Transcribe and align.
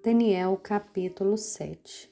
Daniel 0.00 0.56
capítulo 0.62 1.36
7 1.36 2.08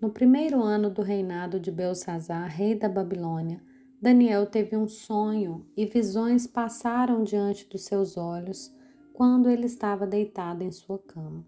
No 0.00 0.08
primeiro 0.08 0.62
ano 0.62 0.88
do 0.88 1.02
reinado 1.02 1.60
de 1.60 1.70
Belsazar, 1.70 2.48
rei 2.48 2.74
da 2.74 2.88
Babilônia, 2.88 3.62
Daniel 4.00 4.46
teve 4.46 4.74
um 4.74 4.88
sonho 4.88 5.66
e 5.76 5.84
visões 5.84 6.46
passaram 6.46 7.22
diante 7.22 7.68
dos 7.68 7.84
seus 7.84 8.16
olhos 8.16 8.74
quando 9.12 9.50
ele 9.50 9.66
estava 9.66 10.06
deitado 10.06 10.64
em 10.64 10.72
sua 10.72 10.98
cama. 10.98 11.46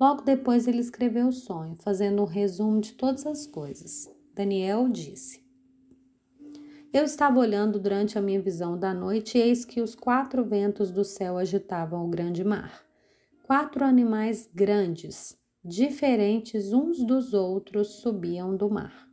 Logo 0.00 0.22
depois 0.22 0.66
ele 0.66 0.80
escreveu 0.80 1.28
o 1.28 1.32
sonho, 1.32 1.76
fazendo 1.76 2.22
um 2.22 2.26
resumo 2.26 2.80
de 2.80 2.94
todas 2.94 3.26
as 3.26 3.46
coisas. 3.46 4.10
Daniel 4.34 4.88
disse: 4.88 5.44
Eu 6.90 7.04
estava 7.04 7.38
olhando 7.38 7.78
durante 7.78 8.16
a 8.16 8.22
minha 8.22 8.40
visão 8.40 8.78
da 8.78 8.94
noite 8.94 9.36
e 9.36 9.42
eis 9.42 9.66
que 9.66 9.82
os 9.82 9.94
quatro 9.94 10.42
ventos 10.42 10.90
do 10.90 11.04
céu 11.04 11.36
agitavam 11.36 12.02
o 12.02 12.08
grande 12.08 12.42
mar 12.42 12.90
quatro 13.42 13.84
animais 13.84 14.48
grandes, 14.54 15.36
diferentes 15.64 16.72
uns 16.72 17.04
dos 17.04 17.34
outros, 17.34 18.00
subiam 18.00 18.56
do 18.56 18.70
mar. 18.70 19.08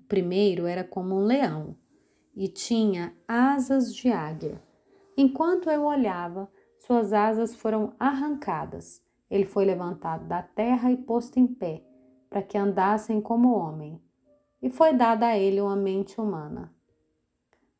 O 0.00 0.04
primeiro 0.06 0.66
era 0.66 0.84
como 0.84 1.16
um 1.16 1.24
leão 1.24 1.74
e 2.34 2.48
tinha 2.48 3.16
asas 3.26 3.94
de 3.94 4.10
águia. 4.10 4.62
Enquanto 5.16 5.70
eu 5.70 5.84
olhava, 5.84 6.50
suas 6.78 7.12
asas 7.12 7.54
foram 7.54 7.94
arrancadas. 7.98 9.02
Ele 9.30 9.46
foi 9.46 9.64
levantado 9.64 10.28
da 10.28 10.42
terra 10.42 10.92
e 10.92 10.96
posto 10.96 11.38
em 11.38 11.46
pé, 11.46 11.82
para 12.28 12.42
que 12.42 12.58
andassem 12.58 13.20
como 13.20 13.56
homem. 13.56 14.00
E 14.62 14.68
foi 14.68 14.92
dada 14.92 15.26
a 15.26 15.38
ele 15.38 15.60
uma 15.60 15.74
mente 15.74 16.20
humana. 16.20 16.72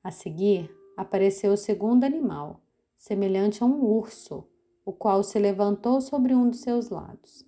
A 0.03 0.11
seguir, 0.11 0.75
apareceu 0.97 1.53
o 1.53 1.57
segundo 1.57 2.05
animal, 2.05 2.63
semelhante 2.97 3.63
a 3.63 3.67
um 3.67 3.85
urso 3.85 4.49
o 4.87 4.93
qual 4.93 5.25
se 5.25 5.37
levantou 5.37 6.01
sobre 6.01 6.33
um 6.33 6.49
dos 6.49 6.61
seus 6.61 6.91
lados. 6.91 7.45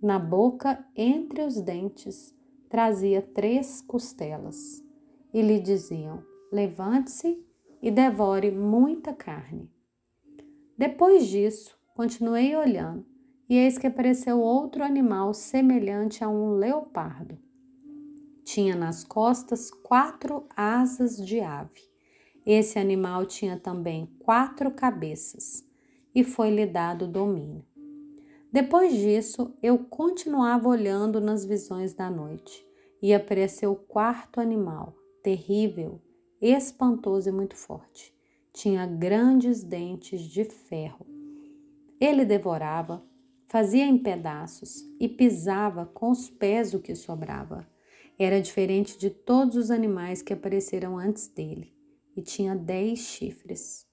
Na 0.00 0.20
boca, 0.20 0.86
entre 0.94 1.42
os 1.42 1.60
dentes, 1.60 2.32
trazia 2.68 3.20
três 3.20 3.82
costelas, 3.82 4.84
e 5.34 5.42
lhe 5.42 5.58
diziam: 5.58 6.22
Levante-se 6.52 7.44
e 7.82 7.90
devore 7.90 8.52
muita 8.52 9.12
carne. 9.12 9.68
Depois 10.78 11.26
disso, 11.26 11.76
continuei 11.92 12.54
olhando, 12.54 13.04
e 13.48 13.56
eis 13.56 13.76
que 13.76 13.88
apareceu 13.88 14.38
outro 14.40 14.84
animal 14.84 15.34
semelhante 15.34 16.22
a 16.22 16.28
um 16.28 16.50
leopardo. 16.50 17.36
Tinha 18.44 18.76
nas 18.76 19.02
costas 19.02 19.72
quatro 19.72 20.46
asas 20.56 21.16
de 21.16 21.40
ave. 21.40 21.80
Esse 22.44 22.78
animal 22.78 23.26
tinha 23.26 23.58
também 23.58 24.06
quatro 24.20 24.70
cabeças 24.70 25.66
e 26.16 26.24
foi-lhe 26.24 26.64
dado 26.64 27.06
domínio. 27.06 27.62
Depois 28.50 28.90
disso, 28.94 29.54
eu 29.62 29.78
continuava 29.78 30.66
olhando 30.66 31.20
nas 31.20 31.44
visões 31.44 31.92
da 31.92 32.10
noite, 32.10 32.66
e 33.02 33.12
apareceu 33.12 33.72
o 33.72 33.76
quarto 33.76 34.40
animal, 34.40 34.96
terrível, 35.22 36.00
espantoso 36.40 37.28
e 37.28 37.32
muito 37.32 37.54
forte. 37.54 38.14
Tinha 38.50 38.86
grandes 38.86 39.62
dentes 39.62 40.22
de 40.22 40.44
ferro. 40.44 41.04
Ele 42.00 42.24
devorava, 42.24 43.04
fazia 43.46 43.84
em 43.84 43.98
pedaços 43.98 44.90
e 44.98 45.06
pisava 45.06 45.84
com 45.84 46.10
os 46.10 46.30
pés 46.30 46.72
o 46.72 46.80
que 46.80 46.94
sobrava. 46.94 47.68
Era 48.18 48.40
diferente 48.40 48.98
de 48.98 49.10
todos 49.10 49.54
os 49.54 49.70
animais 49.70 50.22
que 50.22 50.32
apareceram 50.32 50.96
antes 50.96 51.28
dele 51.28 51.74
e 52.16 52.22
tinha 52.22 52.56
dez 52.56 53.00
chifres. 53.00 53.85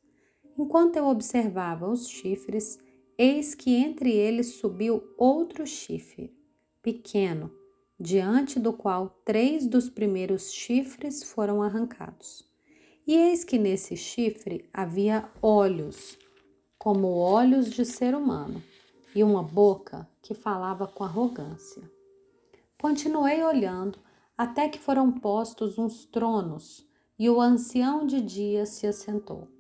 Enquanto 0.58 0.98
eu 0.98 1.08
observava 1.08 1.90
os 1.90 2.08
chifres, 2.08 2.80
eis 3.18 3.56
que 3.56 3.76
entre 3.76 4.12
eles 4.12 4.56
subiu 4.56 5.04
outro 5.18 5.66
chifre, 5.66 6.32
pequeno, 6.82 7.52
diante 8.00 8.60
do 8.60 8.74
qual 8.74 9.10
três 9.24 9.66
dos 9.66 9.90
primeiros 9.90 10.52
chifres 10.52 11.24
foram 11.24 11.62
arrancados. 11.64 12.48
E 13.06 13.16
eis 13.16 13.44
que 13.44 13.58
nesse 13.58 13.98
chifre 13.98 14.70
havia 14.74 15.30
olhos, 15.42 16.18
como 16.78 17.08
olhos 17.08 17.72
de 17.72 17.86
ser 17.86 18.16
humano, 18.16 18.62
e 19.16 19.24
uma 19.24 19.44
boca 19.44 20.08
que 20.22 20.34
falava 20.34 20.88
com 20.88 21.04
arrogância. 21.04 21.84
Continuei 22.80 23.44
olhando 23.44 24.00
até 24.38 24.68
que 24.68 24.80
foram 24.80 25.12
postos 25.12 25.78
uns 25.78 26.06
tronos, 26.06 26.88
e 27.18 27.30
o 27.30 27.40
ancião 27.40 28.06
de 28.06 28.20
dias 28.20 28.70
se 28.70 28.88
assentou. 28.88 29.53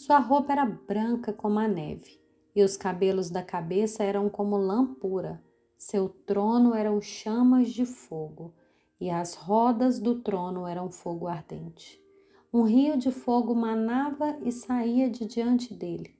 Sua 0.00 0.18
roupa 0.18 0.52
era 0.52 0.64
branca 0.64 1.30
como 1.30 1.58
a 1.58 1.68
neve, 1.68 2.18
e 2.56 2.62
os 2.62 2.74
cabelos 2.74 3.28
da 3.28 3.42
cabeça 3.42 4.02
eram 4.02 4.30
como 4.30 4.56
lã 4.56 4.94
pura. 4.94 5.44
Seu 5.76 6.08
trono 6.08 6.74
eram 6.74 7.02
chamas 7.02 7.68
de 7.68 7.84
fogo, 7.84 8.54
e 8.98 9.10
as 9.10 9.34
rodas 9.34 10.00
do 10.00 10.18
trono 10.22 10.66
eram 10.66 10.90
fogo 10.90 11.26
ardente. 11.26 12.02
Um 12.50 12.62
rio 12.62 12.96
de 12.96 13.10
fogo 13.10 13.54
manava 13.54 14.38
e 14.42 14.50
saía 14.50 15.10
de 15.10 15.26
diante 15.26 15.74
dele. 15.74 16.16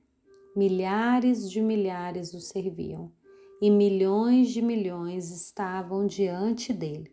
Milhares 0.55 1.49
de 1.49 1.59
milhares 1.59 2.35
o 2.35 2.39
serviam, 2.39 3.11
e 3.59 3.71
milhões 3.71 4.49
de 4.49 4.61
milhões 4.61 5.31
estavam 5.31 6.05
diante 6.05 6.71
dele. 6.71 7.11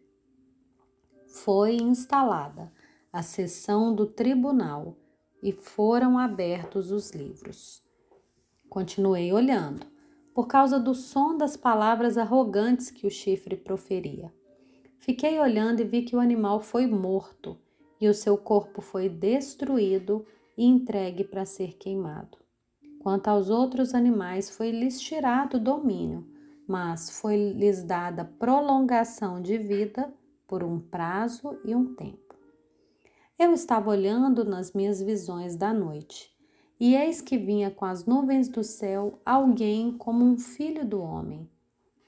Foi 1.28 1.76
instalada 1.76 2.70
a 3.10 3.22
sessão 3.22 3.94
do 3.94 4.04
tribunal 4.04 4.98
e 5.42 5.52
foram 5.52 6.18
abertos 6.18 6.90
os 6.90 7.10
livros. 7.10 7.82
Continuei 8.68 9.32
olhando, 9.32 9.86
por 10.34 10.46
causa 10.46 10.78
do 10.78 10.94
som 10.94 11.36
das 11.36 11.56
palavras 11.56 12.16
arrogantes 12.16 12.90
que 12.90 13.06
o 13.06 13.10
chifre 13.10 13.56
proferia. 13.56 14.32
Fiquei 14.98 15.38
olhando 15.40 15.80
e 15.80 15.84
vi 15.84 16.02
que 16.02 16.14
o 16.14 16.20
animal 16.20 16.60
foi 16.60 16.86
morto 16.86 17.58
e 18.00 18.08
o 18.08 18.14
seu 18.14 18.36
corpo 18.36 18.80
foi 18.80 19.08
destruído 19.08 20.24
e 20.56 20.64
entregue 20.64 21.24
para 21.24 21.44
ser 21.44 21.74
queimado. 21.78 22.38
Quanto 23.00 23.28
aos 23.28 23.48
outros 23.48 23.94
animais, 23.94 24.50
foi-lhes 24.50 25.00
tirado 25.00 25.54
o 25.54 25.60
domínio, 25.60 26.26
mas 26.66 27.18
foi-lhes 27.20 27.82
dada 27.82 28.24
prolongação 28.24 29.40
de 29.40 29.56
vida 29.56 30.12
por 30.46 30.62
um 30.62 30.78
prazo 30.78 31.58
e 31.64 31.74
um 31.74 31.94
tempo. 31.94 32.27
Eu 33.38 33.52
estava 33.52 33.90
olhando 33.90 34.44
nas 34.44 34.72
minhas 34.72 35.00
visões 35.00 35.54
da 35.54 35.72
noite, 35.72 36.28
e 36.80 36.96
eis 36.96 37.20
que 37.20 37.38
vinha 37.38 37.70
com 37.70 37.84
as 37.84 38.04
nuvens 38.04 38.48
do 38.48 38.64
céu 38.64 39.20
alguém 39.24 39.96
como 39.96 40.24
um 40.24 40.36
filho 40.36 40.84
do 40.84 41.00
homem. 41.00 41.48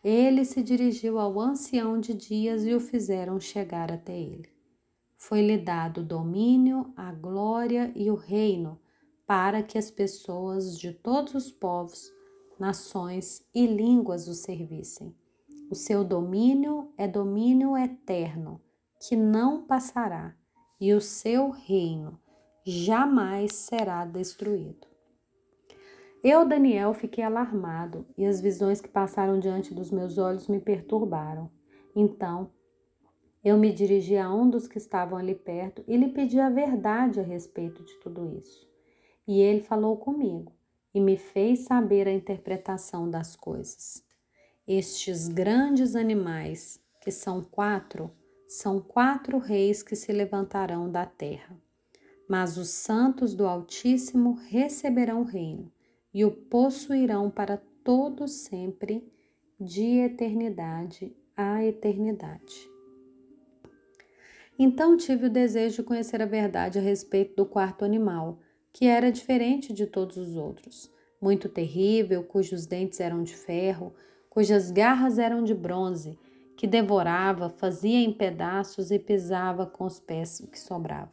Ele 0.03 0.45
se 0.45 0.61
dirigiu 0.61 1.21
ao 1.21 1.39
ancião 1.39 2.01
de 2.01 2.15
dias 2.15 2.65
e 2.65 2.75
o 2.75 2.81
fizeram 2.81 3.39
chegar 3.39 3.93
até 3.93 4.19
ele. 4.19 4.49
Foi-lhe 5.17 5.57
dado 5.57 6.01
o 6.01 6.05
domínio, 6.05 6.93
a 6.97 7.13
glória 7.13 7.93
e 7.95 8.11
o 8.11 8.17
reino, 8.17 8.81
para 9.25 9.63
que 9.63 9.79
as 9.79 9.89
pessoas 9.89 10.77
de 10.77 10.93
todos 10.93 11.33
os 11.37 11.53
povos, 11.53 12.13
nações 12.59 13.47
e 13.55 13.69
línguas 13.69 14.27
o 14.27 14.35
servissem. 14.35 15.15
O 15.71 15.77
seu 15.77 16.03
domínio 16.03 16.93
é 16.99 17.07
domínio 17.07 17.77
eterno, 17.77 18.61
que 18.99 19.15
não 19.15 19.63
passará 19.63 20.35
e 20.81 20.95
o 20.95 21.01
seu 21.01 21.51
reino 21.51 22.19
jamais 22.65 23.53
será 23.55 24.05
destruído. 24.05 24.89
Eu, 26.23 26.47
Daniel, 26.47 26.93
fiquei 26.93 27.25
alarmado 27.25 28.07
e 28.17 28.27
as 28.27 28.41
visões 28.41 28.81
que 28.81 28.89
passaram 28.89 29.39
diante 29.39 29.75
dos 29.75 29.91
meus 29.91 30.19
olhos 30.19 30.49
me 30.49 30.61
perturbaram. 30.61 31.51
Então, 31.97 32.51
eu 33.43 33.57
me 33.57 33.73
dirigi 33.73 34.19
a 34.19 34.33
um 34.33 34.49
dos 34.49 34.69
que 34.69 34.77
estavam 34.77 35.19
ali 35.19 35.35
perto 35.35 35.83
e 35.89 35.97
lhe 35.97 36.09
pedi 36.09 36.39
a 36.39 36.51
verdade 36.51 37.21
a 37.21 37.23
respeito 37.23 37.83
de 37.83 37.95
tudo 38.01 38.31
isso. 38.37 38.69
E 39.27 39.41
ele 39.41 39.63
falou 39.63 39.97
comigo 39.97 40.53
e 40.93 41.01
me 41.01 41.17
fez 41.17 41.61
saber 41.61 42.07
a 42.07 42.13
interpretação 42.13 43.09
das 43.09 43.35
coisas. 43.35 44.05
Estes 44.67 45.27
grandes 45.27 45.97
animais, 45.97 46.79
que 47.01 47.11
são 47.11 47.43
quatro, 47.43 48.11
são 48.51 48.81
quatro 48.81 49.39
reis 49.39 49.81
que 49.81 49.95
se 49.95 50.11
levantarão 50.11 50.91
da 50.91 51.07
terra. 51.07 51.57
Mas 52.29 52.57
os 52.57 52.69
santos 52.71 53.33
do 53.33 53.47
Altíssimo 53.47 54.33
receberão 54.49 55.21
o 55.21 55.25
reino 55.25 55.71
e 56.13 56.25
o 56.25 56.33
possuirão 56.33 57.31
para 57.31 57.63
todo 57.85 58.27
sempre, 58.27 59.09
de 59.61 59.99
eternidade 59.99 61.15
a 61.37 61.65
eternidade. 61.65 62.69
Então 64.59 64.97
tive 64.97 65.27
o 65.27 65.31
desejo 65.31 65.77
de 65.77 65.83
conhecer 65.85 66.21
a 66.21 66.27
verdade 66.27 66.77
a 66.77 66.83
respeito 66.83 67.37
do 67.37 67.47
quarto 67.47 67.85
animal, 67.85 68.41
que 68.73 68.87
era 68.87 69.13
diferente 69.13 69.73
de 69.73 69.87
todos 69.87 70.17
os 70.17 70.35
outros, 70.35 70.91
muito 71.23 71.49
terrível, 71.49 72.25
cujos 72.25 72.67
dentes 72.67 72.99
eram 72.99 73.23
de 73.23 73.37
ferro, 73.37 73.95
cujas 74.29 74.73
garras 74.73 75.21
eram 75.21 75.45
de 75.45 75.55
bronze 75.55 76.19
que 76.61 76.67
devorava, 76.67 77.49
fazia 77.49 78.01
em 78.01 78.13
pedaços 78.13 78.91
e 78.91 78.99
pisava 78.99 79.65
com 79.65 79.87
os 79.87 79.99
pés 79.99 80.47
que 80.53 80.61
sobrava. 80.61 81.11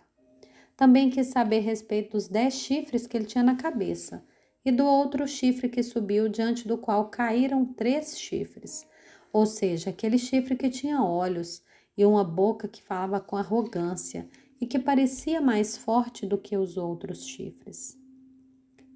Também 0.75 1.09
quis 1.09 1.27
saber 1.27 1.59
respeito 1.59 2.17
dos 2.17 2.27
dez 2.27 2.55
chifres 2.55 3.07
que 3.07 3.15
ele 3.15 3.27
tinha 3.27 3.45
na 3.45 3.55
cabeça 3.55 4.25
e 4.65 4.73
do 4.73 4.85
outro 4.85 5.25
chifre 5.25 5.69
que 5.69 5.81
subiu, 5.81 6.27
diante 6.27 6.67
do 6.67 6.77
qual 6.77 7.07
caíram 7.07 7.63
três 7.63 8.19
chifres, 8.19 8.85
ou 9.31 9.45
seja, 9.45 9.89
aquele 9.89 10.17
chifre 10.17 10.53
que 10.53 10.69
tinha 10.69 11.01
olhos 11.01 11.63
e 11.97 12.05
uma 12.05 12.25
boca 12.25 12.67
que 12.67 12.83
falava 12.83 13.21
com 13.21 13.37
arrogância 13.37 14.27
e 14.59 14.67
que 14.67 14.77
parecia 14.77 15.39
mais 15.39 15.77
forte 15.77 16.25
do 16.25 16.37
que 16.37 16.57
os 16.57 16.75
outros 16.75 17.25
chifres. 17.25 17.97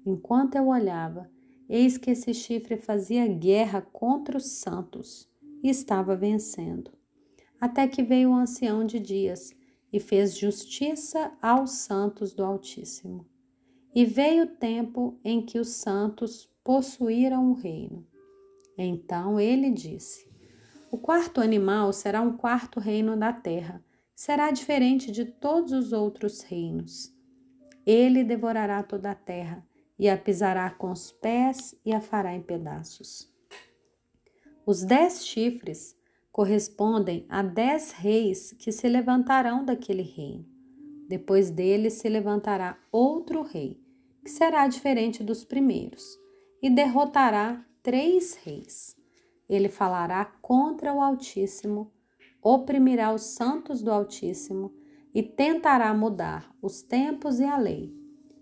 Enquanto 0.04 0.56
eu 0.56 0.68
olhava, 0.68 1.30
eis 1.66 1.96
que 1.96 2.10
esse 2.10 2.34
chifre 2.34 2.76
fazia 2.76 3.26
guerra 3.26 3.80
contra 3.80 4.36
os 4.36 4.58
santos 4.58 5.31
e 5.62 5.70
estava 5.70 6.16
vencendo. 6.16 6.90
Até 7.60 7.86
que 7.86 8.02
veio 8.02 8.30
o 8.30 8.34
ancião 8.34 8.84
de 8.84 8.98
dias 8.98 9.54
e 9.92 10.00
fez 10.00 10.36
justiça 10.36 11.32
aos 11.40 11.72
santos 11.72 12.32
do 12.32 12.44
Altíssimo. 12.44 13.26
E 13.94 14.04
veio 14.04 14.44
o 14.44 14.48
tempo 14.56 15.18
em 15.22 15.44
que 15.44 15.58
os 15.58 15.68
santos 15.68 16.50
possuíram 16.64 17.50
o 17.50 17.54
reino. 17.54 18.06
Então 18.76 19.38
ele 19.38 19.70
disse: 19.70 20.26
O 20.90 20.96
quarto 20.96 21.40
animal 21.40 21.92
será 21.92 22.20
um 22.22 22.36
quarto 22.36 22.80
reino 22.80 23.16
da 23.16 23.32
terra 23.32 23.84
será 24.14 24.52
diferente 24.52 25.10
de 25.10 25.24
todos 25.24 25.72
os 25.72 25.92
outros 25.92 26.42
reinos. 26.42 27.12
Ele 27.84 28.22
devorará 28.22 28.80
toda 28.80 29.10
a 29.10 29.16
terra 29.16 29.66
e 29.98 30.08
a 30.08 30.16
pisará 30.16 30.70
com 30.70 30.92
os 30.92 31.10
pés 31.10 31.74
e 31.84 31.92
a 31.92 32.00
fará 32.00 32.32
em 32.32 32.40
pedaços. 32.40 33.31
Os 34.64 34.82
dez 34.82 35.26
chifres 35.26 35.96
correspondem 36.30 37.26
a 37.28 37.42
dez 37.42 37.92
reis 37.92 38.52
que 38.52 38.72
se 38.72 38.88
levantarão 38.88 39.64
daquele 39.64 40.02
reino. 40.02 40.46
Depois 41.08 41.50
dele 41.50 41.90
se 41.90 42.08
levantará 42.08 42.78
outro 42.90 43.42
rei, 43.42 43.80
que 44.24 44.30
será 44.30 44.66
diferente 44.66 45.22
dos 45.22 45.44
primeiros, 45.44 46.18
e 46.62 46.70
derrotará 46.70 47.64
três 47.82 48.34
reis. 48.34 48.96
Ele 49.48 49.68
falará 49.68 50.24
contra 50.24 50.94
o 50.94 51.00
Altíssimo 51.00 51.92
oprimirá 52.42 53.14
os 53.14 53.22
santos 53.22 53.82
do 53.82 53.92
Altíssimo 53.92 54.74
e 55.14 55.22
tentará 55.22 55.94
mudar 55.94 56.52
os 56.60 56.82
tempos 56.82 57.38
e 57.38 57.44
a 57.44 57.56
lei. 57.56 57.94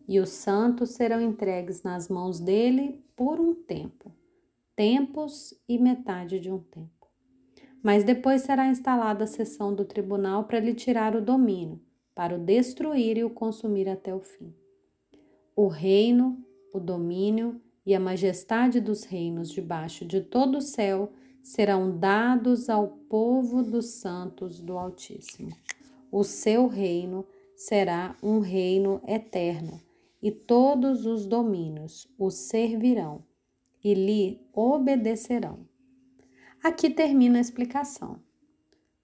E 0.09 0.19
os 0.19 0.31
santos 0.31 0.91
serão 0.91 1.21
entregues 1.21 1.83
nas 1.83 2.09
mãos 2.09 2.41
dele 2.41 3.05
por 3.15 3.39
um 3.39 3.55
tempo, 3.55 4.11
tempos 4.81 5.53
e 5.69 5.79
metade 5.79 6.41
de 6.41 6.51
um 6.51 6.59
tempo. 6.59 7.07
Mas 7.83 8.03
depois 8.03 8.41
será 8.41 8.67
instalada 8.67 9.25
a 9.25 9.27
sessão 9.27 9.75
do 9.75 9.85
tribunal 9.85 10.45
para 10.45 10.59
lhe 10.59 10.73
tirar 10.73 11.15
o 11.15 11.21
domínio, 11.21 11.79
para 12.15 12.35
o 12.35 12.39
destruir 12.39 13.19
e 13.19 13.25
o 13.25 13.29
consumir 13.29 13.91
até 13.91 14.15
o 14.15 14.21
fim. 14.21 14.55
O 15.55 15.67
reino, 15.67 16.43
o 16.73 16.81
domínio 16.81 17.61
e 17.85 17.95
a 17.95 18.01
majestade 18.01 18.81
dos 18.81 19.05
reinos 19.05 19.51
debaixo 19.51 20.07
de 20.07 20.23
todo 20.23 20.57
o 20.57 20.63
céu 20.63 21.13
serão 21.43 21.99
dados 21.99 22.71
ao 22.71 22.89
povo 22.89 23.63
dos 23.63 23.85
santos 24.01 24.63
do 24.63 24.79
Altíssimo. 24.79 25.55
O 26.11 26.25
seu 26.25 26.67
reino 26.67 27.27
será 27.55 28.17
um 28.23 28.39
reino 28.39 29.03
eterno, 29.07 29.79
e 30.23 30.31
todos 30.31 31.05
os 31.05 31.27
domínios 31.27 32.09
o 32.19 32.31
servirão 32.31 33.29
e 33.83 33.95
lhe 33.95 34.41
obedecerão. 34.53 35.67
Aqui 36.63 36.91
termina 36.91 37.39
a 37.39 37.41
explicação. 37.41 38.21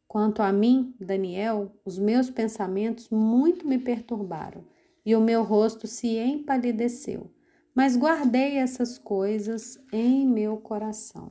Quanto 0.06 0.42
a 0.42 0.52
mim, 0.52 0.94
Daniel, 1.00 1.72
os 1.84 1.98
meus 1.98 2.30
pensamentos 2.30 3.08
muito 3.10 3.66
me 3.66 3.78
perturbaram 3.78 4.64
e 5.04 5.14
o 5.14 5.20
meu 5.20 5.42
rosto 5.42 5.86
se 5.86 6.16
empalideceu, 6.16 7.30
mas 7.74 7.96
guardei 7.96 8.56
essas 8.56 8.98
coisas 8.98 9.78
em 9.92 10.26
meu 10.26 10.56
coração. 10.56 11.30